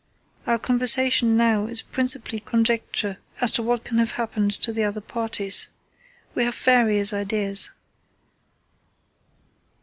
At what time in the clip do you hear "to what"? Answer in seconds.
3.51-3.83